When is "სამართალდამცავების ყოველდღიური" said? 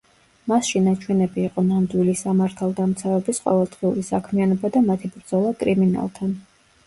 2.21-4.05